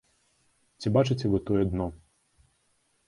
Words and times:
Ці 0.79 0.93
бачыце 0.95 1.25
вы 1.35 1.39
тое 1.49 1.61
дно? 1.75 1.87